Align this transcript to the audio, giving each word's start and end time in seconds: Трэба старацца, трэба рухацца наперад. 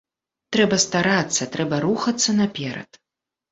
Трэба 0.55 0.79
старацца, 0.85 1.49
трэба 1.57 1.83
рухацца 1.85 2.37
наперад. 2.41 3.03